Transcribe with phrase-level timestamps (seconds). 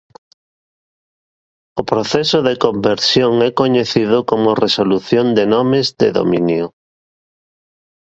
[1.81, 6.65] O proceso de conversión é coñecido como resolución de nomes de dominio.